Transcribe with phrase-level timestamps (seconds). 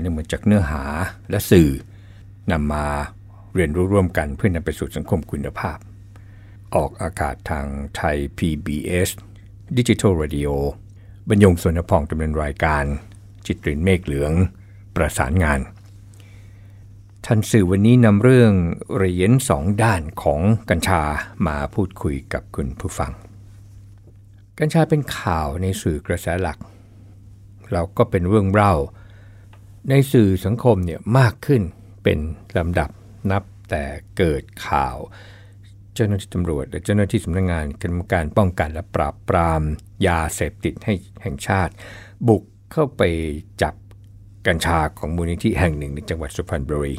[0.00, 0.82] เนื่องมาจากเนื้อหา
[1.30, 1.70] และสื่อ
[2.52, 2.86] นำมา
[3.54, 5.78] เรียนรู้ร่วมกันเพื่อนำไปสู่สังคมคุณภาพ
[6.74, 9.08] ออกอากาศทางไทย PBS
[9.76, 10.50] Digital Radio
[11.28, 12.84] บรรยงสนพองดำเนินรายการ
[13.46, 14.32] จิตรินเมฆเหลือง
[14.96, 15.60] ประสานงาน
[17.24, 18.52] ท่านสื่อวันนี้นำเรื่อง
[18.94, 21.02] เหรียญสองด้านของกัญชา
[21.46, 23.12] มาพูดคุยกับคุณผู้ฟัง
[24.58, 26.58] กัญชาเป็นข่าวในสื่อกระแสหลัก
[27.72, 28.74] เราก็เป็นเรื่องเล่า
[29.88, 31.62] ในสื่อสังคมเนี่ยมากขึ้น
[32.02, 32.18] เป็น
[32.56, 32.90] ลำดับ
[33.30, 33.84] นับแต่
[34.18, 34.96] เกิดข่าว
[35.94, 39.62] เจ้าหน้าที่ตำรวจและเจ้าหน้าที่สำนักงงานกรรมการป้องกันและปราบปราม
[40.06, 41.72] ยาเสพติดให้แห่งชาติ
[42.28, 43.02] บุกเข้าไป
[43.62, 43.74] จับ
[44.46, 46.94] กัญชาของมูลนิธิแห่งหนึ่งในจังหวัดสุพรรณบุรี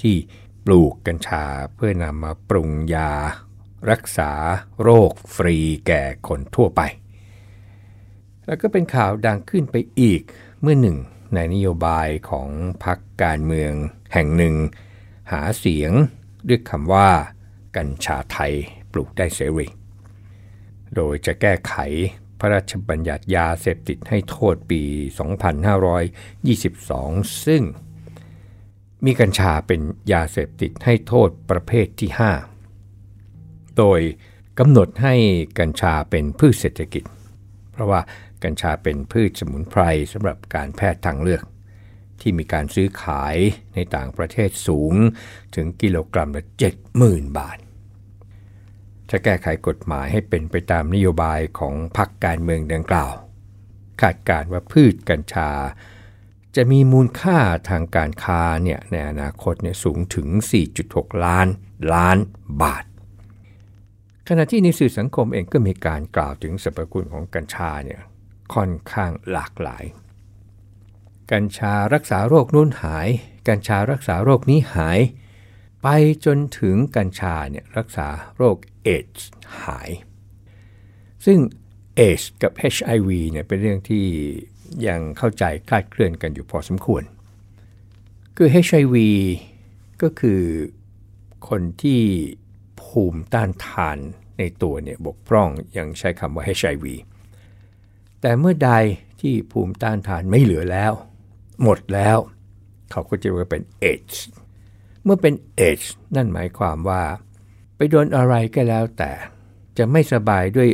[0.00, 0.16] ที่
[0.64, 3.10] ปลูกกัญชาเพื่อนำมาปรุงยา
[3.90, 4.30] รักษา
[4.82, 6.80] โรคฟรีแก่คนทั่วไป
[8.46, 10.20] แล้วก็เป็นข่าวดังขึ้นไปอีก
[10.60, 10.96] เมื่อหนึ่ง
[11.34, 12.48] ในนโยบายของ
[12.84, 13.72] พรรคการเมือง
[14.12, 14.54] แห่งหนึ่ง
[15.32, 15.92] หาเสียง
[16.48, 17.08] ด้วยคำว่า
[17.76, 18.52] กัญชาไทย
[18.92, 19.68] ปลูกได้เสรี
[20.94, 21.74] โดยจะแก้ไข
[22.38, 24.82] พระราชบัญญัติยาเสพติดให้โทษปี
[26.48, 27.62] 2522 ซึ่ง
[29.04, 29.80] มีกัญชาเป็น
[30.12, 32.10] ยาเสพติดให้โทษประเภทที่
[32.94, 34.00] 5 โดย
[34.58, 35.14] กำหนดให้
[35.58, 37.04] กัญชาเป็นพืชเศรษฐกิจ
[37.72, 38.00] เพราะว่า
[38.44, 41.44] กัญชาเป็นพืชสมุนไพรสำหรับการแพทย์ทางเลือก
[42.20, 43.36] ที่มีการซื้อขาย
[43.74, 44.94] ในต่างประเทศสูง
[45.54, 46.44] ถึงกิโลกรัมละ
[46.90, 47.58] 70,000 บาท
[49.10, 53.12] จะแก้ไขกฎหมายให้เป็นไปตามนโยบายของพรรคการเมืองดังกล่าว
[54.00, 55.50] คาดการว่าพืชกัญชา
[56.56, 57.38] จะมีมูลค่า
[57.68, 60.28] ทางการค้าเนี่ยในอนาคตเนี่ยสูงถึง
[60.76, 61.48] 4.6 ล้าน
[61.94, 62.18] ล้าน
[62.62, 62.84] บาท
[64.28, 68.00] ขณะที่ในสื่อสังคมเองก็มีการกล่าวถึงสรรพคุณของกัญชาเนี่ย
[68.54, 69.84] ค่อนข้างหลากหลาย
[71.32, 73.08] กัญชารักษาโรคนู้นหาย
[73.48, 75.00] กัญชารักษาโรคนี้หาย
[75.82, 75.88] ไป
[76.24, 79.30] จนถึงกัญชาเนี่ยรักษาโรคเอดส์
[79.62, 79.90] หาย
[81.24, 81.38] ซึ่ง
[81.96, 84.06] เอชกับ HIV เนี่ยเป็นเรื่องที่
[84.88, 87.02] ยังเข้าใจคลาดเคลื่อนกันอยู่พอสมควร
[88.36, 88.96] คือ HIV
[90.02, 90.42] ก็คือ
[91.48, 92.00] คนที่
[92.82, 93.98] ภูมิต้านทาน
[94.38, 96.84] ในตัวเนี่ยบกพร่องยังใช้คำว่า HIV
[98.22, 98.72] แต่เมื่อใด
[99.20, 100.92] ที่ภูมิต้านทานไม่เหลือแล้ว
[101.62, 102.18] หมดแล้ว
[102.90, 104.10] เขาก็จะเรียกเป็นเอช
[105.04, 105.80] เมื่อเป็นเอช
[106.16, 107.02] นั่นหมายความว่า
[107.76, 109.12] ไปโดนอะไรก็แล้วแต่
[109.78, 110.68] จะไม่สบายด้วย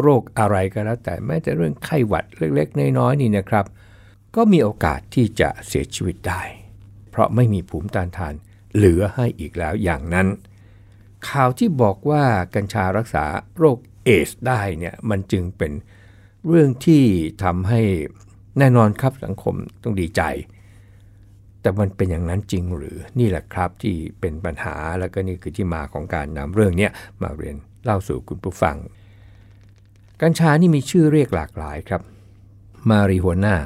[0.00, 3.66] โรคอะไรก็แล้วแต่แม้แต่เรื่องไข้หวัดเล็กๆ น้อยๆนี่นะครับ
[4.36, 6.42] ก็มีโอกาสที่จะเสียชีวิตได้
[7.10, 8.34] เพราะไม่มีภูมิต้านทาน
[8.74, 10.28] เหลือให้อีกแล้วอย่างนั้น
[11.28, 13.24] ข่าวที่บอกว่ากัญชารักษา
[13.58, 15.72] โรคเอสได้เนี่ยมันจึงเป็น
[16.48, 17.02] เรื่องที่
[17.44, 17.80] ทำให้
[18.58, 20.22] แน่นอนครับสังคมต้องดีใจ
[21.60, 26.88] แต่มันเป็นอย่างนั้นจริงหรือนี่แหละครับที่เป็นปัญหาแล้วก็นี่คือที่มาของการนำเรื่องนี้
[27.22, 28.76] มาเรียนเล่าสู่คุณผู้ฟัง
[30.22, 32.02] กัญชานี่มีชื่อเรียกหลากหลายครับ
[32.90, 33.56] มาริโฮนา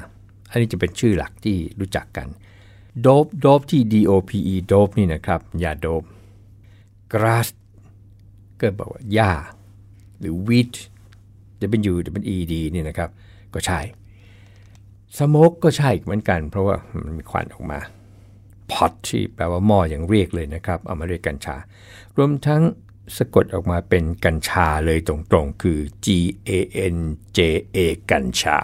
[0.50, 2.28] อันนี้จะเป็นชื่อหลักที่รู้จักกัน
[3.00, 6.04] โดบโดบที่ DOPE โดบนี่นะครับยาโดบ
[7.12, 7.48] กราส
[8.60, 9.32] ก็บอกว่าหญ้า
[10.18, 10.74] หรือวีท
[11.90, 13.10] W W E D นี่นะครับ
[13.54, 13.80] ก็ใช่
[15.18, 17.80] สโมกก็ใช่เหมือนกัน เพราะว่ามันมีควันออกมา
[18.70, 21.56] พอตที่แปลว่าหม้ออย่างเรียกเลยนะครับเอามาเรียกกัญชา
[22.16, 22.62] รวมทั้ง
[23.16, 26.08] สะกดออกมาเป็นกัญชาเลยตรงๆ คือ G
[26.48, 26.50] A
[26.94, 26.96] N
[27.36, 27.38] J
[27.76, 27.78] A
[28.10, 28.58] กัญชา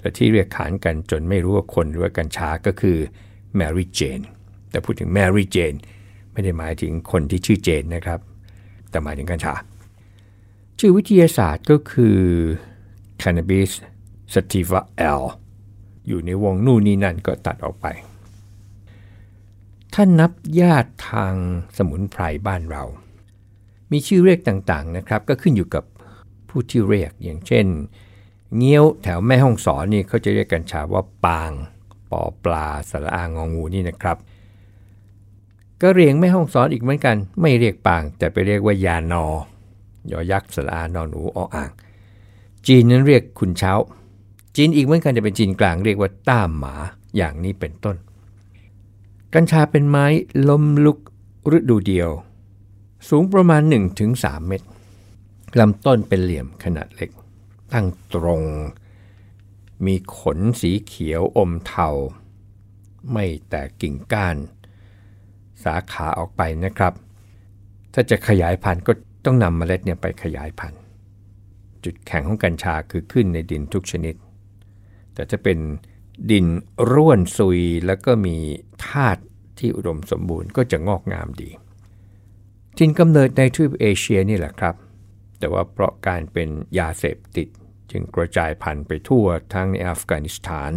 [0.00, 2.98] และที่เรียกขานกันจนไม่รู้ว่าคนหรือว่ากัญชาก็คือ
[3.58, 4.24] Mary Jane
[4.70, 5.78] แต่พูดถึง Mary Jane
[6.32, 8.20] ไม่ได้หมายถึงคนที่ชื่อเจนนะครับ
[8.90, 9.54] แต่หมายถึงกัญชา
[10.84, 12.18] ชื่อวิทยาศาสตร์ก็คือ
[13.22, 13.70] Cannabis
[14.32, 14.80] sativa
[15.20, 15.22] L
[16.08, 17.86] อยู่ในวงนู่นนี่นั่นก็ตัดออกไป
[19.94, 21.34] ถ้านับญาติทาง
[21.76, 22.84] สมุนไพรบ้านเรา
[23.90, 25.84] มีชื่อเรียกต่างๆนะครับ ก็ขึ้นอยู่กับ
[26.48, 27.66] ผู้ที่เรียกอย่างเช่น
[28.56, 31.52] เงี้ยวแถวแม่ห้องสอนนี่เขาจะเรียกกัญชาว่าปาง
[32.10, 34.16] ปอปลาสระอางองูนี่นะครับ
[35.82, 39.26] ก็เรียงแม่ห้องสอนอีกเหมือนกัน ไม่เรียกปางแต่ไปเรียกว่ายานอ
[40.10, 41.70] ยอยักษ์สระอานอนหนูออ่าง
[42.66, 43.72] จีนนั้นเรียกคุณเช้า
[44.56, 46.74] จีนอีกเหมือนกันจะเป็นจีนกลางเรียกว่าต้ามหมา
[47.16, 47.96] อย่างนี้เป็นต้น
[49.34, 50.06] กัญชาเป็นไม้
[50.48, 50.98] ล้มลุก
[51.56, 52.10] ฤดูเดียว
[53.08, 53.62] สูงประมาณ
[54.04, 54.68] 1-3 เมตร
[55.58, 57.10] ลำต้นเป็นเหลี่ยมขนาดเล็ก
[57.72, 58.42] ตั้งตรง
[59.86, 61.88] มีขนสีเขียวอมเทา
[63.12, 64.36] ไม่แต่กิ่งก้าน
[65.64, 66.92] สาขาออกไปนะครับ
[67.92, 68.92] ถ้าจะขยายพันธุ์ก็
[69.24, 70.80] ต้องนำเมล็ดเนี่ยไปขยายพันธุ์
[71.84, 74.14] จุดแข็งของกัญชาคือขึ้นในดินทุกชนิด
[75.14, 75.58] แต่จะเป็น
[76.30, 76.46] ดิน
[76.92, 78.36] ร่วนซุยแล้วก็มี
[78.86, 79.22] ธาตุ
[79.58, 81.50] ที่อุดมสมบูรณ์ก็จะงอกงามดี
[82.76, 84.74] ทินกำเนิดในทวีปเอเชียนี่แหละครับ
[85.38, 86.48] แต่ว่าเพราะการเป็น
[86.78, 87.48] ยาเสพติด
[87.90, 90.72] จึงกระจายพันธุ์ไปทั่วทั้งในอัฟกานิสถาน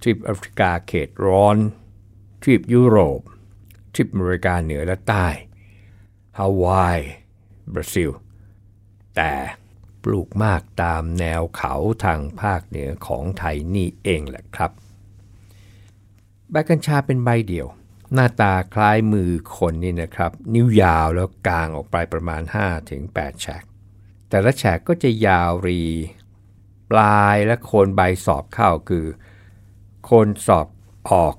[0.00, 1.56] ทวีปแอฟริกาเขตร้อน
[2.42, 3.20] ทวีปยุโรป
[3.94, 5.26] ทวีปอเมริกาเหนือและใต้
[6.38, 7.00] ฮาวาย
[7.72, 8.10] บราซิล
[9.16, 9.32] แต่
[10.04, 11.74] ปลูกมากตามแนวเขา
[12.04, 14.70] ทางภาคเหนือของไทยนี่เองแหละครับ
[16.50, 17.68] ใบกัญชาเป็นใบเดียว
[18.14, 22.42] หน้าตาคล้ายมือคนนี่นะครับ นิ้วยาวแล้วกลางออกไปประมาณ
[22.90, 23.64] 5-8แฉก
[24.28, 25.82] แต่ละแฉกก็จะยาวรี
[26.90, 29.06] ปลายและโคนใบสอบเข้าคือ
[30.04, 30.66] โคนสอบ
[31.10, 31.36] ออก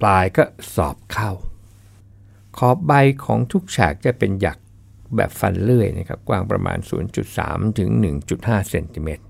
[0.00, 1.30] ปลายก็สอบเข้า
[2.58, 2.92] ขอบใบ
[3.24, 4.58] ของทุกแฉกจะเป็นหยัก
[5.16, 6.78] แบบฟันเลื่อยนะครับกว้างประมาณ
[7.28, 7.90] 0.3 ถึง
[8.30, 9.24] 1.5 เซนติเมตร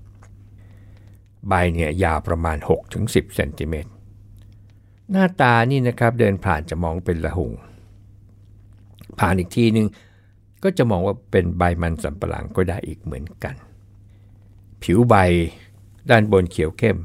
[1.47, 3.91] ใบเนี่ยยาวประมาณ 6 ถึง 10 เซนติเมตร
[5.11, 7.53] หน้าตานี่นะครับเดินผ่านจะมองเป็นละหุง
[9.19, 9.87] ผ่านอีกทีหนึ่ง
[10.63, 13.55] ก็จะมองว่าเป็นใบมันสำปะหลังก็ได้อีกเหมือนกัน
[14.83, 15.15] ผิวใบ
[16.09, 16.97] ด้านบนเขียวเข้ม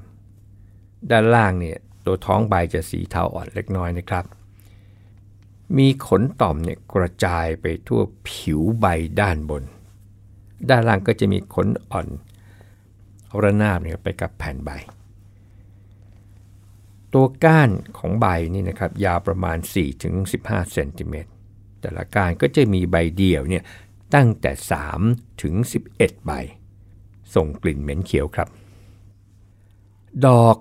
[1.11, 4.25] ด้านล่างเนี่ยตัวท้องใบจะสีเทาอ่อนเล็กน้อยนะครับ
[5.77, 8.87] มีขนต่อมเนี่ยกระจายไปทั่วผิวใบ
[9.21, 9.63] ด้านบน
[10.71, 12.09] ด้านล่างก็จะมีขนอ่อน
[13.43, 14.71] ระนาบเนี่ยไปกับแผ่นใบ
[17.13, 19.59] ตัวก้านของใบนี่นะครับยาวประมาณ
[20.15, 21.31] 4-15เซนติเมตร
[21.81, 23.65] แต่ละก้านก็จะมีใบเดียวเนี่ย
[24.15, 24.53] ตั้งแต่
[24.95, 25.55] 3 ถึง
[25.93, 26.33] 11 ใบ
[27.35, 28.49] ส่งกลิ่นเหม็นเขียวครับ
[30.27, 30.57] ดอก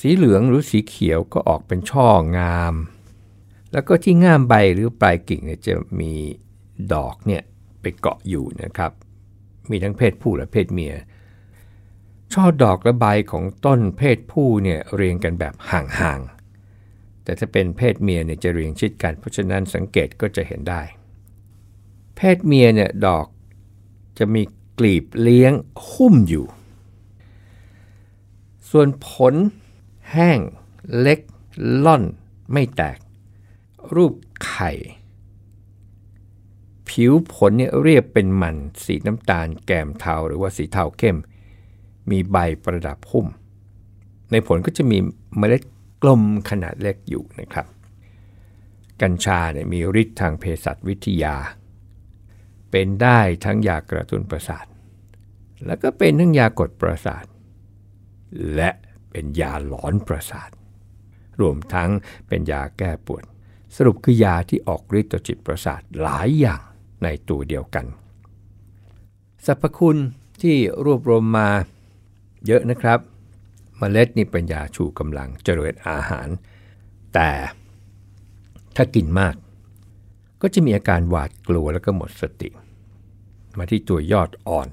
[0.00, 2.74] สีเหลืองหรือสีเขียวก็ออกเป็นช่องาม
[3.72, 6.12] แล้วก็ที่ง่ามใบหรือปลายกิ่งเนี่ยจะมี
[6.92, 7.42] ดอกเนี่ย
[7.80, 8.92] ไปเกาะอยู่นะครับ
[9.70, 10.94] มีทั้งเพศผู้และเพศเมีย
[12.32, 20.82] ช่อดอกและใบของต้นเพศผู้เนี่ยเรียงกันแบบห่างๆ แต่ถ้าเป็นเพศเมียเนี่ยจะเรียงชิดกัน เพราะฉะนั้นสังเกตก็จะเห็นได้
[22.16, 23.26] เพศเมียเนี่ยดอก
[24.18, 24.42] จะมี
[24.78, 25.52] กลีบเลี้ยง
[25.90, 26.46] หุ้มอยู่
[28.70, 29.34] ส่วนผล
[30.12, 30.38] แห้ง
[31.00, 31.20] เล็ก
[31.84, 32.02] ล่อน
[32.52, 32.98] ไม่แตก
[33.96, 34.12] รูป
[34.46, 34.72] ไข่
[36.88, 41.18] ผิวผลเนี่ยเรียบเป็นมันสีน้ำตาลแกมเทาหรือว่าสีเทาเข้ม
[42.10, 43.26] มีใบประดับหุ้ม
[44.30, 44.98] ในผลก็จะมี
[45.38, 45.62] เมล็ด
[46.02, 47.66] กลมขนาดเล็กอยู่นะครับ
[49.02, 51.36] กัญชาเนี่ยมีฤทธิ์ทางเภสัชวิทยา
[52.70, 54.66] เป็นได้ทั้งยากระตุ้นประสาท
[55.66, 57.24] แล้วก็เป็นทั้งยากดประสาท
[58.54, 58.70] และ
[59.10, 60.50] เป็นยาหลอนประสาท
[61.40, 61.90] รวมทั้ง
[62.26, 63.24] เป็นยาแก้ปวด
[63.74, 66.62] สรุปคือยาที่ออกฤทธิ์ต่อจิตประสาทหลายอย่าง
[67.02, 67.86] ในตัวเดียวกัน
[69.46, 69.96] สรรพคุณ
[70.42, 71.48] ที่รวบรวมมา
[72.46, 72.98] เยอะนะครับ
[73.80, 76.28] มเมล็ดนี่เป็นยาชูกำลังเจริญอาหาร
[77.14, 77.30] แต่
[78.76, 79.34] ถ้ากินมาก
[80.42, 82.50] ก็จะมีอาการหวาดกลัวแล้วก็หมดสติ
[83.58, 84.68] มาที่ตัวยอดอ่อน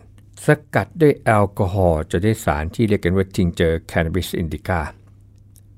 [0.46, 4.82] สกัดด้วยแอลกอฮอล์จะได้สารที่เรียกกันว่าทิงเจอร์ Cannabis indica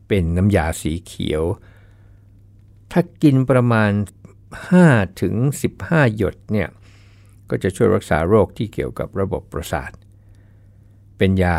[0.08, 1.44] เป็นน้ำยาสีเขียว
[2.92, 3.92] ถ้ากินประมาณ
[4.56, 5.36] 5 ถึง
[5.76, 6.70] 15 หยดเนี่ย
[7.50, 9.92] ก็จะช่วยรักษาโรคที่เกี่ยวกับระบบประสาท
[11.18, 11.58] เป็นยา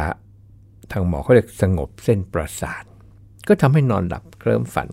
[0.92, 2.85] ทางหมอเขาเรียกสงบเส้นประสาท
[3.49, 4.88] ก็ทำให้นอนหลับเคลิ้มฝัน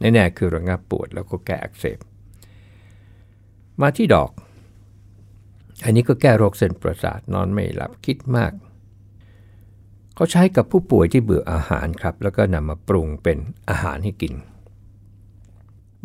[0.00, 1.98] แน่ๆคือระงับปวดแล้วก็แก้อักเสบ
[3.80, 4.30] มาที่ดอก
[5.84, 8.52] อันนี้ก็แก้โรคเส้นประสาทนอนไม่หลับคิดมาก
[10.14, 13.38] เขาใช้กับผู้ป่วยที่เบื่ออาหารครับ แล้วก็นำมาปรุงเป็น
[13.70, 14.34] อาหารให้กิน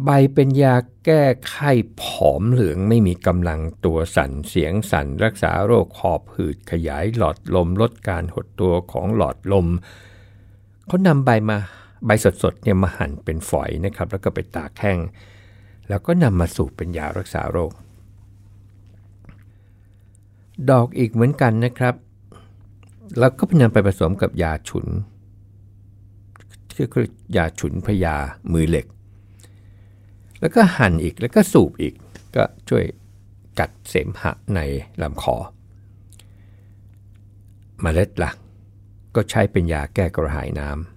[0.03, 9.67] ใบเป็นยาแก้ไข้ผอมเหลืองไม่มีกำลังตัวสั่นเสียงสั่นรักษาโรคหอบหืดขยายหลอดลมลดการหดตัวของหลอดลม
[10.87, 11.57] เขานำใบมา
[12.05, 12.09] ใบ
[12.43, 14.99] สดๆเนี่ยมาหั่นเป็นฝอยนะครับ แล้วก็ไปตากแห้ง
[15.89, 17.71] แล้วก็นำมาสูบเป็นยารักษาโรค
[20.69, 21.95] ดอกอีกเหมือนกันนะครับ
[23.19, 24.87] แล้วก็พนำไปผสมกับยาฉุน
[26.93, 28.15] คือยาฉุนพยา
[28.53, 28.85] มือเหล็ก
[30.41, 31.93] แล้วก็หั่นอีกแล้วก็สูบอีก
[32.35, 32.83] ก็ช่วย
[33.59, 34.59] กัดเสมหะใน
[35.01, 35.45] ลำคอม
[37.81, 38.35] เมล็ดหลัก
[39.15, 40.91] ก็ใช้เป็นยาแก้กระหายน้ำ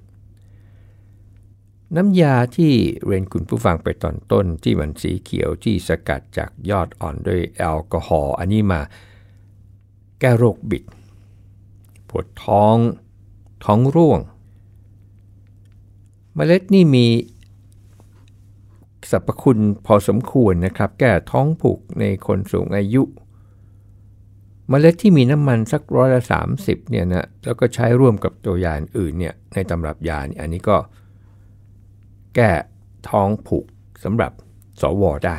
[1.97, 2.73] น้ำยาที่
[3.05, 8.81] เรียนคุณผู้ฟังไปตอนต้นที่มันสีเขียวที่สกัดจากยอดอ่อนด้วยแอลกอฮอล์อันนี้มา
[10.21, 10.85] แก้โรคบิด
[12.09, 12.77] ปวดท้อง
[13.65, 14.21] ท้องร่วง
[16.35, 17.07] เมล็ดนี่มี
[19.11, 23.02] สรรพคุณพอสมควรนะครับ แก้ท้องผูกในคนสูงอายุ
[24.68, 30.76] เมล็ดที่มีน้ำมันสักร้อยละสามสิบเนี่ยนะแล้วก็ใช้ร่วมกับตัวยาอื่นเนี่ยในตำรับยาเนี่ยอันนี้ก็
[32.37, 32.50] แก้
[33.11, 33.66] ท้องผูก
[34.04, 34.32] สำหรับ
[34.80, 35.38] สวได้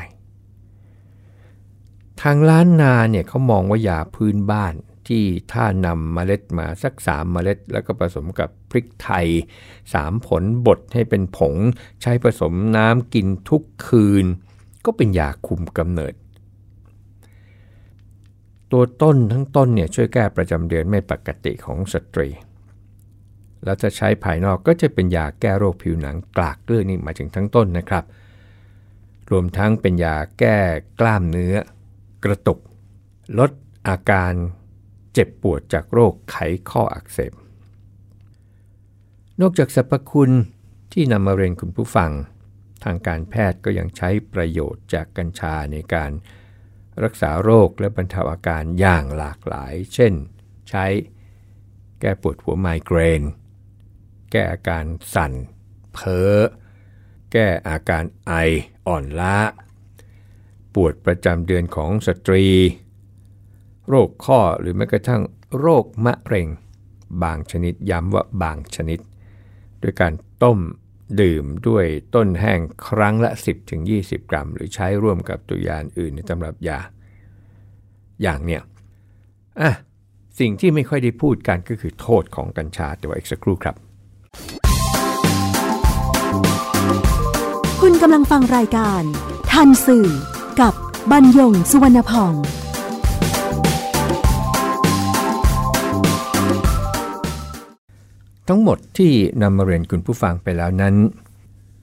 [2.22, 4.74] ทางล้านนาเนี่ยเขามองว่ายาพื้นบ้าน
[5.08, 9.28] ที่ถ้านำเมล็ดมาสักสามเมล็ด แล้วก็ผสมกับพริกไทย
[9.94, 11.56] สามผลบดให้เป็นผง
[12.02, 14.26] ใช้ผสมน้ำกินทุกคืน
[14.86, 16.14] ก็เป็นยาคุมกำเนิด
[18.72, 22.30] ตัวต้นทั้งต้นเนี่ยช่วยแก้ประจำเดือนไม่ปกติของสตรี
[23.64, 28.04] แล้วจะใช้ภายนอกก็จะเป็นยาแก้โรคผิวหนังกลากเกลือนี่มาถึงทั้งต้นนะครับ
[29.32, 30.58] รวมทั้งเป็นยาแก้
[31.00, 31.56] กล้ามเนื้อ
[32.24, 32.60] กระตุก
[33.40, 33.52] ลด
[33.88, 34.34] อาการ
[35.16, 36.38] เจ็บปวดจากโรคไข
[36.70, 37.34] ข้ออักเสบ
[39.42, 40.32] นอกจากสรรพคุณ
[40.94, 42.12] ที่นำมาเรียนคุณผู้ฟัง
[42.84, 46.12] ทางการแพทย์ก็ยังใช้ประโยชน์จากกัญชาในการ
[47.04, 50.14] รักษาโรคและบรรเทาอาการอย่างหลากหลาย เช่น
[50.70, 50.86] ใช้
[52.00, 53.22] แก้ปวดหัวไมเกรน
[54.32, 55.34] แก้อาการสั่น
[55.94, 56.36] เพ้อ
[57.32, 58.34] แก้อาการไอ
[58.88, 59.38] อ่อนล้า
[60.74, 62.46] ปวดประจำเดือนของสตรี
[63.90, 65.22] โรคข้อหรือแม้กระทั่ง
[65.60, 66.48] โรคมะเร็ง
[67.24, 69.00] บางชนิดย้ำว่าบางชนิด
[69.80, 70.14] โดยการ
[70.44, 70.60] ต้ม
[71.22, 73.32] ดื่มด้วยต้นแห้งครั้งละ
[73.82, 76.80] 10-20 กรัม หรือใช้ร่วมกับตัวยาอื่นในตำรับยา
[78.22, 78.62] อย่างเนี้ย
[79.60, 79.72] อะ
[80.40, 83.76] สิ่งที่ไม่ค่อยได้พูดกันก็คือโทษของกัญชาแต่ว่าอีกสักครู่ครับ
[87.82, 89.02] คุณกำลังฟังรายการ
[89.52, 90.08] ทันสื่อ
[90.62, 90.74] กับ
[91.12, 92.34] บรรยงสุวรรณพอง
[98.48, 100.96] ทั้งหมดที่นำมาเรียนคุณผู้ฟังไปแล้วนั้น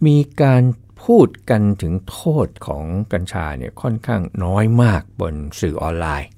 [0.07, 0.63] มีการ
[1.05, 6.29] พูดกันถึงโทษของกัญชาเนี่ยค่อนข้างน้อยมากบนสื่อออนไลน์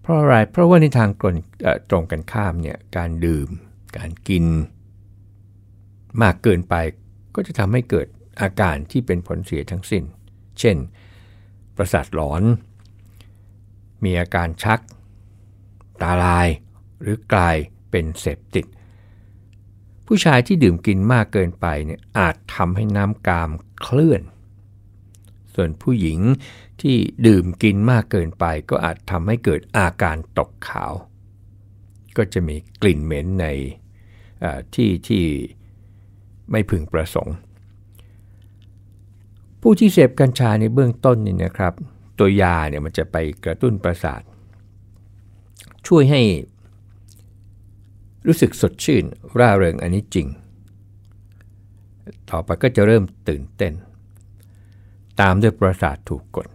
[0.00, 1.10] เพราะอะไร เพราะว่าในทาง
[1.90, 3.48] ตรงกันข้ามเนี่ยการดื่ม
[3.96, 4.44] การกิน
[6.22, 6.74] มากเกินไป
[7.34, 8.06] ก็จะทำให้เกิด
[8.40, 10.02] อาการที่เป็นผลเสียทั้งสิ้น
[10.58, 10.76] เช่น
[11.76, 12.42] ประสาทหลอน
[14.04, 14.80] มีอาการชัก
[16.02, 16.48] ตาลาย
[17.02, 17.56] หรือกลาย
[17.92, 18.66] เป็นเสพติด
[20.06, 23.50] ผู้ชายที่ดื่มกินมากเกินไปเนี่ยอาจทำให้น้ำกาม
[23.82, 24.22] เคลื่อน
[25.54, 26.20] ส่วนผู้หญิง
[26.80, 26.96] ที่
[27.26, 30.92] ดื่มกินมากเกินไปก็อาจทำให้เกิดอาการตกขาว
[32.16, 33.46] ก็จะมีกลิ่นเหม็นใน
[34.74, 35.24] ที่ที่
[36.50, 37.36] ไม่พึงประสงค์
[39.60, 41.72] ผู้ที่เสพกัญชาในเบื้องต้นนี่นะครับ
[42.18, 44.22] ตัวยาเนี่ยมันจะไปกระตุ้นประสาท
[45.86, 46.22] ช่วยให้
[48.26, 49.04] รู้สึกสดชื่น
[49.38, 50.28] ร่าเริงอันนี้จริง
[52.30, 53.72] ต่อไปก็จะเริ่มตื่นเต้น
[55.20, 56.48] ตามด้วยประสาทถูกกด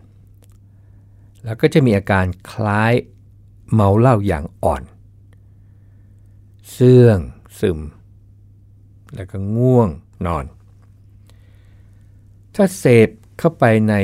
[1.44, 2.94] แล้วก็จะมีอาการคล้าย
[3.74, 4.84] เมาเหล้าอย่างอ่อน
[6.72, 7.20] เสื่อง
[7.60, 7.80] ซึม
[9.16, 9.90] แล้วก็ง่วง
[10.26, 10.46] นอน
[12.56, 13.10] ถ้าเสพ
[13.40, 13.96] เข้าไปใน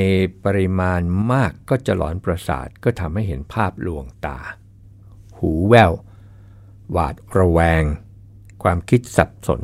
[0.44, 1.00] ปริมาณ
[1.32, 4.38] มากก็จะหลอนประสาทก็ทำให้เห็นภาพลวงตา
[5.38, 5.92] หูแวว
[6.92, 7.82] หวาดระแวง
[8.62, 9.60] ความคิดสับสน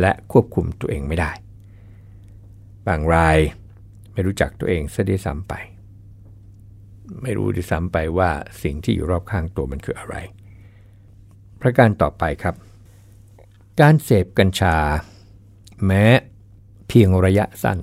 [0.00, 1.32] และควบคุมตัวเองไม่ได้
[2.86, 3.38] บางราย
[4.12, 5.54] ไม่รู้จักตัวเองซะด้วยซ้ำไป
[7.22, 8.30] ไม่รู้ด้วยซ้ำไปว่า
[8.62, 10.16] สิ่งที่อยู่รอบข้างตัวมันคืออะไร
[11.60, 12.54] ประการต่อไปครับ
[13.80, 14.76] การเสพกัญชา
[15.86, 16.04] แม้
[16.88, 17.78] เพียงระยะสั้น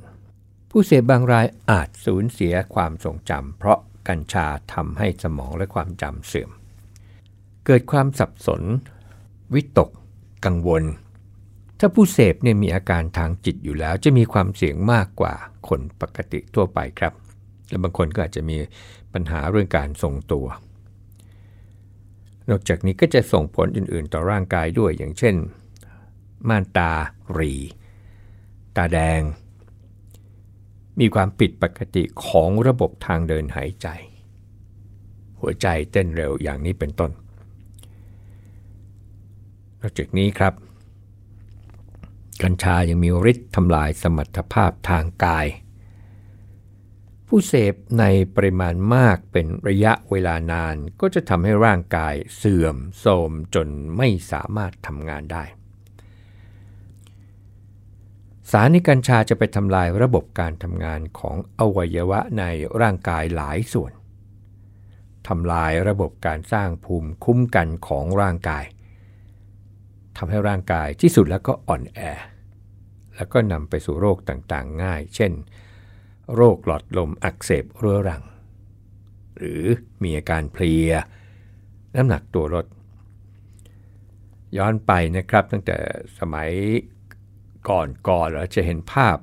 [0.70, 6.52] ผู้เสพบางรายอาจสูญเสียความทรงจำเพราะกัญชาทำให้สมองและความจำเสื่อม
[7.66, 8.62] เกิดความสับสน
[9.54, 9.90] วิตก
[10.46, 10.84] กังวล
[11.80, 15.34] ถ้าผู้เสพเนี่ยมีอาการทางจิตอยู่แล้ว จะมีความเสี่ยงมากกว่า
[15.68, 17.14] คนปกติทั่วไปครับ
[17.70, 18.58] และบางคนก็อาจจะมี
[19.14, 20.46] ปัญหาเรื่องการทรงตัว
[22.50, 25.36] นอกจากนี้ก็จะส่งผลอื่น ๆ ต่อร่างกายด้วยอย่างเช่น
[26.50, 26.92] ม่านตา
[27.34, 27.54] หรี
[28.76, 29.22] ตาแดง
[31.00, 33.88] มีความผิดปกติของระบบทางเดินหายใจ
[35.40, 37.12] หัวใจเต้นเร็วอย่างนี้เป็นต้น
[39.98, 40.54] จากนี้ครับ
[42.44, 45.48] กัญชายังมีฤทธิ์ทำลายสมรรถภาพทางกาย
[47.28, 55.44] ผู้เสพในปริมาณมากเป็นระยะเวลานานก็จะทำให้ร่างกายเสื่อมโทรมจนไม่สามารถทำงานได้
[58.52, 62.44] สารในกัญชาจะไปทำลายระบบการทำงานของอวัยวะใน
[62.82, 63.92] ร่างกายหลายส่วน
[65.28, 68.66] ทำลายระบบการสร้างภูมิคุ้มกันของร่างกาย
[70.18, 72.00] ทำให้ร่างกายที่สุดแล้วก็อ่อนแอ
[73.16, 75.32] แล้วก็นำไปสู่โรคต่างๆ ง่าย เช่น
[76.36, 78.24] โรคหลอดลมอักเสบเรื้อรัง
[79.38, 79.64] หรือ
[80.04, 80.92] มีอาการเพลีย
[81.96, 82.66] น้ำหนักตัวลด
[84.58, 85.78] ย้อนไปนะครับตั้งแต่
[86.20, 86.50] สมัย
[87.70, 89.18] ก่อนก่อนเราจะเห็นภาพ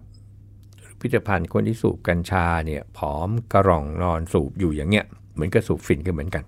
[0.88, 6.44] พิพิธภัณฑ์คนที่สูบกัญชาเนี่ยผอมกระรองนอนสูบอยู่อย่างเงี้ยเหมือนกับสูบฝิ่นก็เหมือนกัน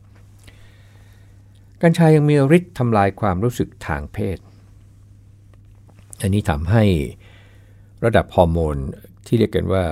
[1.83, 4.39] กัญชายังมีฤทธิ์ทำลายความรู้สึกทางเพศ
[6.21, 6.85] อันนี้ทำให้
[8.05, 8.77] ระดับฮอร์โมน
[9.27, 9.85] ที่เรียกกันว่า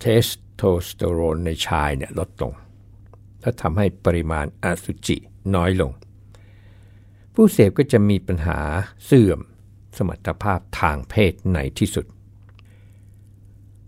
[0.00, 0.24] เทส
[0.56, 2.52] โทสเตอโรนในชายเนี่ยลดลง
[3.40, 5.16] และทำให้ปริมาณอสุจิ
[5.54, 5.90] น้อยลง
[7.34, 8.60] ผู้เสพก็จะมีปัญหา
[9.04, 9.40] เสื่อม
[9.96, 12.06] สมรรถภาพทางเพศในที่สุด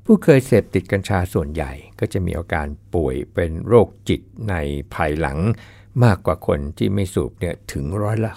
[0.04, 4.54] ผู้เคยเสพติดกัญชาส่วนใหญ่ก็จะมีอาการป่วยเป็นโรคจิตใน
[4.94, 5.38] ภายหลัง
[6.04, 8.32] มากกว่าคนที่ไม่สูบเนี่ยถึงร้อยละ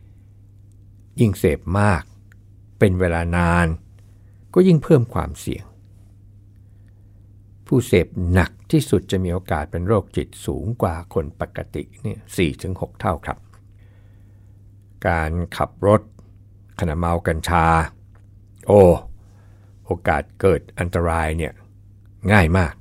[0.00, 2.02] 60 ยิ่งเสพมาก
[2.78, 3.66] เป็นเวลานาน
[4.54, 5.64] ก็ยิ่งเพิ่มความเสี่ยง
[7.66, 12.18] ผู้เสพหนักที่สุดจะมีโอกาสเป็นโรคจิตสูงกว่าคนปกติเนี่ย
[12.60, 13.38] 4-6 เท่าครับ
[15.06, 16.00] การขับรถ
[16.78, 17.64] ขณะเมากัญชา
[18.66, 18.82] โอ้
[19.86, 21.52] โอกาสเกิดอันตรายเนี่ย
[22.32, 22.74] ง่ายมาก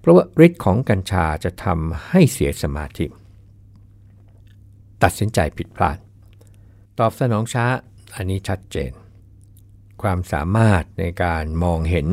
[0.00, 3.06] เพราะว่าฤทธิ์ของกัญชาจะทำให้เสียสมาธิ
[5.02, 5.98] ตัดสินใจผิดพลาด
[6.98, 7.66] ตอบสนองช้า
[8.14, 8.92] อันนี้ชัดเจน
[10.02, 12.08] ความสามารถในการมองเห็น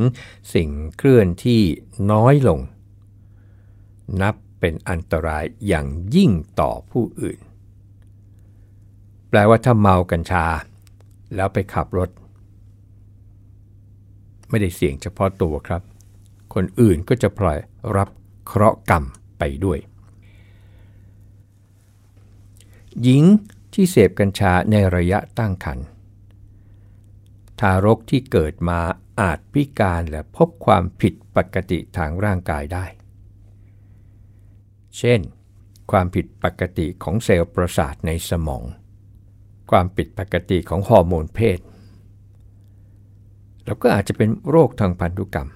[0.54, 1.62] สิ่งเคลื่อนที่
[2.12, 2.60] น้อยลง
[4.22, 7.40] นับเป็นอันตรายอย่างยิ่งต่อผู้อื่น
[9.30, 10.46] แปลว่าถ้าเมากัญชา
[11.36, 12.10] แล้วไปขับรถ
[14.50, 15.82] ไม่ได้เสี่ยงเฉพาะตัวครับ
[16.56, 17.60] คนอื่นก็จะพลอย
[17.96, 18.10] รับ
[18.46, 19.04] เคราะห์กรรม
[19.40, 19.80] ไปด้วย
[23.02, 23.24] หญิง
[23.74, 25.88] ที่เสพกัญชาในระยะตั้งครรภ์
[27.60, 28.80] ทารกที่เกิดมา
[29.22, 32.86] อาจพิการและพบความผิดปกติทางร่างกายได้
[34.98, 35.20] เช่น
[35.92, 38.64] ความผิดปกติของเซลล์ประสาทในสมอง
[39.72, 41.60] ความผิดปกติของฮอร์โมนเพศ
[43.66, 45.50] แล้วก็อาจจะเป็นโรคทางพันธุกรรม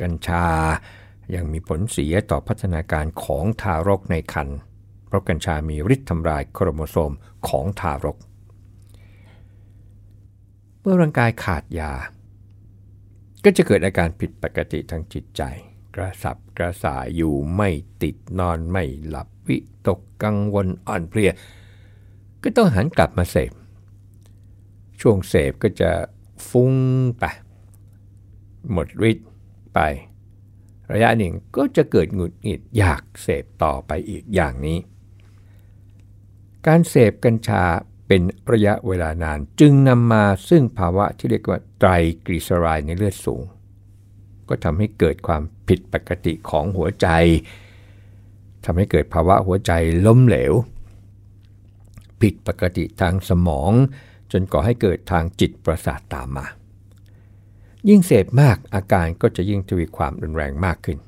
[0.00, 0.44] กัญชา
[1.34, 4.58] ยังมีผลเสียต่อพัฒนาการของทารกในครรภ์
[5.06, 7.12] เพราะกัญชามีฤทธิ์ทำลายโครโมโซม
[7.48, 8.16] ของทารก
[10.80, 11.92] เมื่อร่างกายขาดยา
[13.44, 15.42] ก็จะเกิดอาการผิดปกติทางจิตใจ
[15.94, 17.70] กระสับกระส่ายอยู่ไม่
[18.02, 19.56] ติดนอนไม่หลับวิ
[19.88, 21.30] ตกกังวลอ่อนเพลีย
[22.42, 23.52] ก็ต้องหันกลับมาเสพ
[25.00, 25.90] ช่วงเสพก็จะ
[26.48, 26.72] ฟุ้ง
[27.18, 27.24] ไป
[28.72, 29.28] หมดฤทธิ์
[30.92, 34.78] ระยะหนึ่งก็จะเกิดหงุดหงิดอยากเสพต่อไปอีกอย่างนี้
[36.66, 37.64] การเสพกัญชา
[38.06, 41.90] เป็นระยะเวลานานจึงนำมาซึ่งภาวะที่เรียกว่าไตร
[42.26, 43.42] กลีเซอไรด์ในเลือดสูง
[44.48, 47.08] ก็ทำให้เกิดความผิดปกติของหัวใจ
[48.64, 49.72] ทำให้เกิดภาวะหัวใจ
[50.06, 50.52] ล้มเหลว
[52.20, 53.72] ผิดปกติทางสมอง
[54.32, 56.46] จนก่อให้เกิดทางจิตประสาทตามมา
[57.88, 60.98] ยิ่งเสพมากอาการก็จะยิ่งทวีความรุนแรงมากขึ้น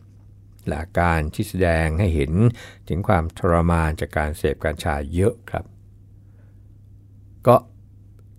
[0.67, 2.33] และอาการที่แสดงให้เห็น
[2.89, 5.65] ถึงความทรมานจากการเสพกัญชาเยอะครับ
[7.47, 7.57] ก็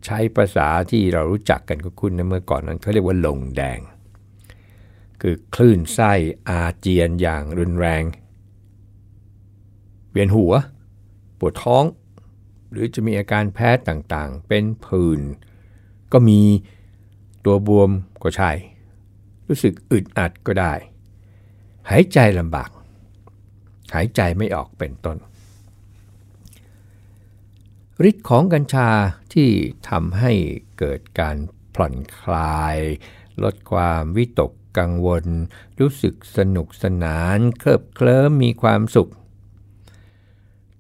[0.06, 3.80] ใช้ภาษาที่เรารู้จักกันก็คุณนะเมื่อก่อนนั้นเขาเรียกว่าลงแดง
[5.22, 6.12] คือคลื่นไส้
[6.50, 8.04] อาเจียนอย่างรุนแรง
[10.12, 10.54] เวียนหัว
[11.40, 11.84] ปวดท้อง
[12.72, 15.22] หรือจะมีอาการแพ้ต่างๆ เป็นผื่น
[16.14, 16.42] ก็มี
[17.46, 17.90] ตัวบวม
[18.24, 18.52] ก็ใช่
[19.48, 20.74] รู้สึกอึดอัดก็ได้
[21.90, 22.70] หายใจลำบาก
[23.94, 25.18] หายใจไม่ออกเป็นต้น
[28.10, 28.90] ฤทธิ์ของกัญชา
[29.34, 29.50] ที่
[29.90, 30.32] ทำให้
[30.80, 31.38] เกิดการ
[31.76, 32.78] ผ่อนคลาย
[33.44, 35.26] ลดความวิตกกังวล
[35.80, 39.12] รู้สึกสนุกสนาน เคลิบเคลิ้มมีความสุข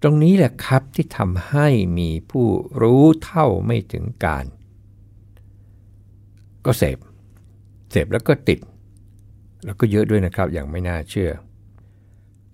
[0.02, 1.68] ตรงนี้แหละครับที่ทำให้
[2.00, 2.48] มีผู้
[2.82, 4.46] รู้เท่าไม่ถึงการ
[6.66, 6.98] ก็เสพ
[7.92, 8.60] เสพแล้วก็ติด
[9.66, 11.32] แล้วก็เยอะด้วยนะครับอย่างไม่น่าเชื่อ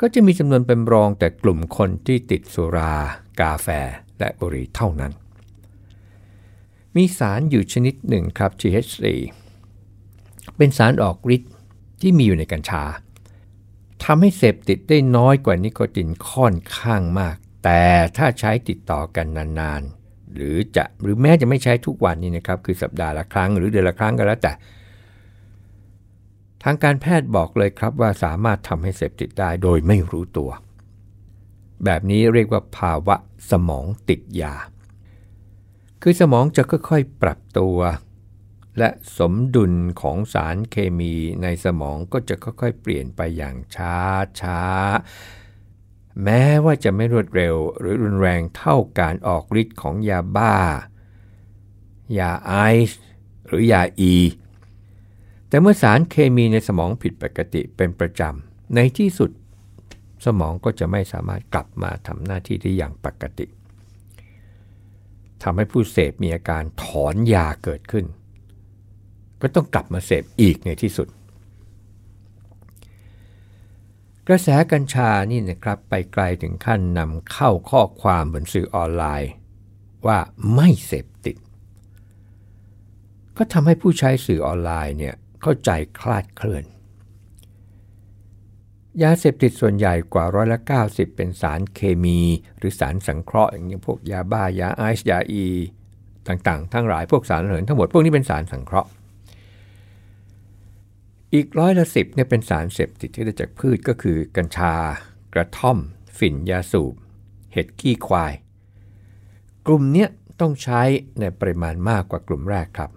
[0.01, 2.93] ก็จะมีจำนวนเป็นรองแต่กลุ่มคนที่ติดสุรา
[3.41, 3.67] กาแฟ
[4.19, 5.11] และบุหรี่เท่านั้น
[6.95, 9.05] มีสารอยู่ชนิดหนึ่งครับ THC
[10.57, 11.51] เป็นสารออกฤทธิ์
[12.01, 12.83] ที่มีอยู่ในกัญชา
[14.03, 17.83] ทำให้เสพติดได้น้อยกว่านิโคตินค่อนข้างมาก แต่
[18.17, 19.27] ถ้าใช้ติดต่อกัน
[19.59, 19.81] นาน
[20.35, 24.53] หรือจะหรือแม้จะไม่ใช้ทุกวันนี่นะครับ คือสัปดาห์ละครั้งหรือเดือนละครั้งก็แล้วแต่
[26.63, 30.49] ทางการแพทย์บอกเลยครับว่าสามารถทำให้เสพติดได้โดยไม่รู้ตัว
[31.85, 33.15] แบบนี้เรียกว่าภาวะ
[33.51, 34.55] สมองติดยา
[36.01, 37.77] คือสมองจะค่อยๆปรับตัว
[38.77, 41.13] และสมดุลของสารเคมี
[41.43, 43.95] ในสมองก็จะค่อยๆ เปลี่ยนไปอย่างช้า
[44.41, 44.61] ช้า
[46.23, 50.55] แม้ว่าจะไม่รวดเร็วหรือรุนแรงเท่าการออกฤทธิ์ของยาบ้า
[52.19, 52.53] ยาไอ
[52.89, 53.01] ซ์
[53.47, 54.15] หรือยาอี
[55.47, 59.31] แต่เมื่อสารเคมีในสมองผิดปกติเป็นประจำ ในที่สุด
[60.25, 63.45] สมองก็จะไม่สามารถกลับมาทำหน้าที่ได้อย่างปกติ
[65.43, 68.05] ทำให้ผู้เสพมีอาการถอนยาเกิดขึ้น
[69.41, 71.07] ก็ต้องกลับมาเสพอีกในที่สุด
[74.27, 79.31] กระแสกัญชานี่นะครับไปไกลถึงขั้นนำเข้าข้อความบนสื่อออนไลน์
[80.07, 80.19] ว่า
[80.55, 81.37] ไม่เสพติด
[83.37, 86.65] ก็ทำให้ผู้ใช้สื่อออนไลน์เนี่ยเข้าใจคลาดเคลื่อน
[89.03, 92.19] ยาเสพติดส่วนใหญ่กว่าร้อยละ90 เป็นสารเคมี
[92.57, 95.45] หรือสารสังเคราะห์อย่างพวกยาบ้ายาไอซ์ยาอี
[96.27, 98.89] ต่างๆ ทั้งหลายพวกสารเหินทั้งหมดพวกนี้เป็นสารสังเคราะห์
[101.33, 104.73] อีกร้อยละสิบเนี่ยเป็นสารเสพติดที่ได้จากพืชก็คือกัญชา
[105.33, 105.77] กระท่อม
[106.17, 106.93] ฝิ่นยาสูบ
[107.53, 108.33] เห็ดขี้ควาย
[109.67, 110.09] กลุ่มเนี้ย
[110.39, 110.81] ต้องใช้
[111.19, 112.91] ในปริมาณมากกว่ากลุ่มแรกครับ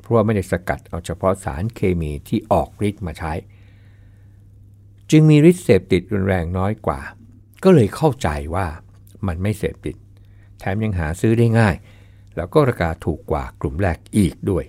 [0.00, 3.32] เพราะว่าไม่ได้สกัดเอาเฉพาะสารเคมีที่ออกฤทธิ์มาใช้
[5.10, 7.00] จึงมีฤทธิ์เสพติดรุนแรงน้อยกว่า
[7.64, 8.66] ก็เลยเข้าใจว่า
[9.26, 9.96] มันไม่เสพติด
[10.58, 11.74] แถมยังหาซื้อได้ง่าย
[12.36, 14.64] แล้วก็ราคาถูกกว่ากลุ่มแรกอีกด้วย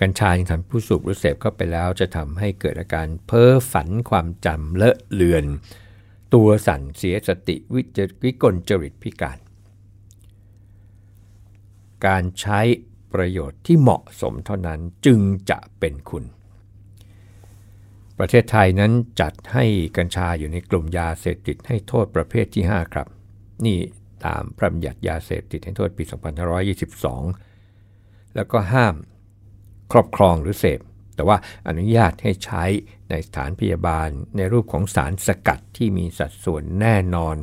[0.00, 5.44] กัญชายังทำผู้สูบหรือเสพเข้าไปแล้ว จะทำให้เกิดอาการเพ้อฝันความจำเลอะเลือน
[6.34, 9.38] ตัวสั่นเสียสติวิจวิกลจริตพิการ
[12.06, 12.60] การใช้
[13.12, 16.24] ประโยชน์ที่เหมาะสมเท่านั้นจึงจะเป็นคุณ
[18.18, 19.64] ประเทศไทยนั้นจัดให้
[19.96, 23.08] กัญชาอยู่ในกลุ่มยาเสพติดให้โทษประเภทที่ 5 ครับ
[23.66, 23.78] นี่
[24.26, 26.04] ตามพระบัญญัติยาเสพติดให้โทษปี
[26.78, 28.94] 2522 แล้วก็ห้าม
[29.92, 30.80] ครอบครองหรือเสพ
[31.14, 31.36] แต่ว่า
[31.68, 32.64] อนุญาตให้ใช้
[33.10, 37.36] ในสถานพยาบาล ในรูปของสารสกัดที่มีสัดส่วนแน่นอน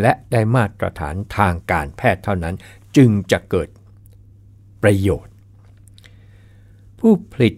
[0.00, 2.54] และได้มาตรฐานทางการแพทย์เท่านั้น
[2.96, 3.68] จึงจะเกิด
[4.82, 5.34] ประโยชน์
[6.98, 7.54] ผู้ผลิต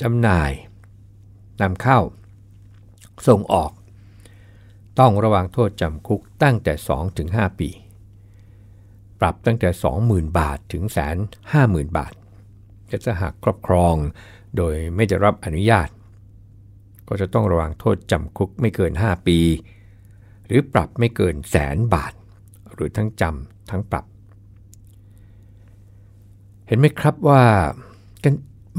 [0.00, 0.52] จำหน่าย
[1.62, 2.00] นำเข้า
[3.28, 3.72] ส่งออก
[4.98, 6.72] ต้องระวังโทษจำคุกตั้งแต่
[7.16, 7.70] 2-5 ปี
[9.20, 9.68] ปรับตั้งแต่
[10.04, 11.16] 20,000 บาทถึงแสน
[11.56, 12.12] 50,000 บาท
[12.90, 13.94] จะจะหากครอบครอง
[14.56, 15.88] โดยไม่ได้รับอนุญาต
[17.08, 19.38] ก็จะต้องระวังโทษจำคุกไม่เกิน 5 ปี
[20.46, 22.12] หรือปรับไม่เกินแสนบาท
[22.74, 24.04] หรือทั้งจำทั้งปรับ
[26.66, 27.42] เห็นไหมครับว่า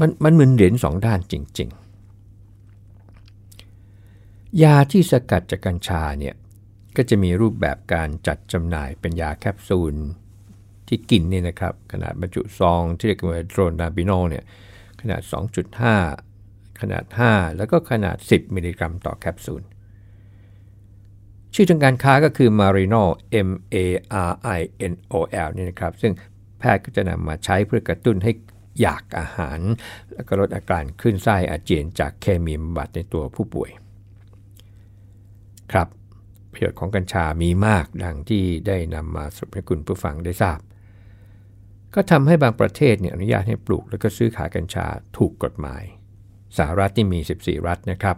[0.00, 1.68] มันมันเหมือนเหรียญสองด้านจริง
[3.74, 6.34] ๆ ยาที่สกัดจากกัญชาเนี่ย
[6.96, 9.96] ก็จะมีรูปแบบการจัดจำหน่ายเป็นยาแคปซูล
[10.90, 14.44] ที่กินเนี่ยนะครับขนาดบรรจุซองที่เรียกว่าโดรนาบิโนเนี่ย
[15.00, 15.22] ขนาด
[16.00, 19.62] 2.5 ขนาด 5 แล้วก็ขนาด 10 มิลลิกรัมต่อแคปซูล
[21.54, 23.04] ชื่อทางการค้าก็คือ Marino
[23.48, 23.76] M A
[24.30, 24.60] R I
[24.92, 25.14] N O
[25.46, 26.12] L นี่นะครับ ซึ่ง
[26.58, 28.32] แพทย์ก็จะนำมาใช้เพื่อกระตุ้นให้
[28.80, 29.60] อยากอาหาร
[30.14, 33.70] แล้วก็ลดอาการขึ้นไส้อาเจียนจากเคมีบำบัดในตัวผู้ป่วย
[35.72, 35.88] ครับ
[36.52, 40.58] ประโยชน์ของกัญชามีมากดังที่ได้นำมาสรุปให้คุณผู้ฟังได้ทราบ
[41.94, 45.82] ก็ทำให้บางประเทศเนี่ยอนุญาตให้ปลูกแล้วก็ซื้อขายกัญชาถูกกฎหมาย
[46.56, 48.16] สหรัฐที่มี 14 รัฐนะครับ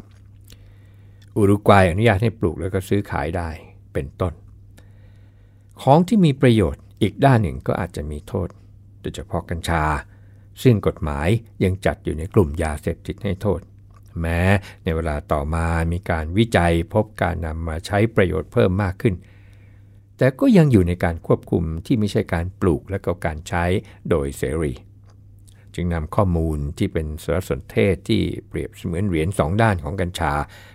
[1.37, 3.51] อุรุกวัยอนุญาตให้ปลูกแล้วก็ซื้อขายได้
[3.93, 4.33] เป็นต้น
[5.83, 8.49] ของที่มีประโยชน์อีกด้านหนึ่งก็อาจจะมีโทษ
[9.01, 9.85] โดยเฉพาะกัญชา
[10.63, 11.29] ซึ่งกฎหมาย
[11.65, 13.61] ยังจัดอยู่ในกลุ่มยาเสพติดให้โทษ
[14.21, 14.41] แม้
[14.85, 19.15] ในเวลาต่อมามีการวิจัยพบการนำมาใช้ประโยชน์เพิ่มมากขึ้น
[20.23, 23.65] แต่ก็ยังอยู่ในการควบคุมที่ไม่ใช่การปลูกและก็การใช้
[24.11, 24.73] โดยเสรี
[25.75, 30.33] จึงนำข้อมูลที่เป็นสารสนเทศที่เปรียบเสมือนเหรียญสองด้านของกัญชา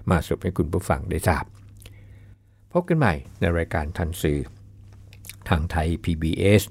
[0.10, 1.46] มาสรุปให้คุณผู้ฟังได้ทราบ
[2.72, 4.40] พบกันใหม่ในรายการทันสื่อ
[5.50, 6.64] ทางไทย PBS